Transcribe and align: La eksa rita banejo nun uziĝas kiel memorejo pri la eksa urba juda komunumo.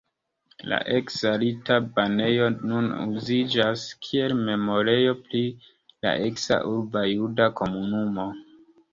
La 0.69 0.77
eksa 0.99 1.31
rita 1.41 1.75
banejo 1.97 2.45
nun 2.71 2.87
uziĝas 3.19 3.83
kiel 4.05 4.33
memorejo 4.47 5.13
pri 5.27 5.41
la 6.07 6.15
eksa 6.29 6.59
urba 6.71 7.05
juda 7.11 7.47
komunumo. 7.61 8.27